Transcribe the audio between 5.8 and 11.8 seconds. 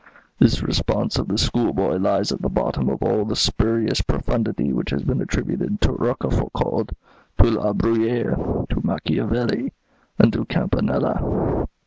to Rochefoucauld, to La Bruyère, to Machiavelli, and to Campanella."